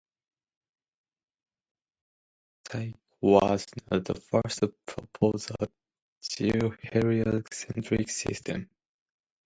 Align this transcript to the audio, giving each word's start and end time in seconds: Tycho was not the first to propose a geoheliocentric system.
Tycho 2.65 2.97
was 3.21 3.67
not 3.91 4.03
the 4.03 4.15
first 4.15 4.61
to 4.61 4.73
propose 4.87 5.51
a 5.51 5.67
geoheliocentric 6.23 8.09
system. 8.09 8.67